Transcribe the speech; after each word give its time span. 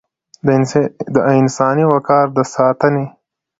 د 1.15 1.15
انساني 1.37 1.85
وقار 1.93 2.25
د 2.37 2.37
ساتنې 2.53 3.05